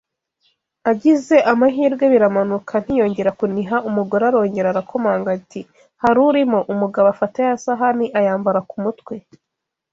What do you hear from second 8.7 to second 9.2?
mutwe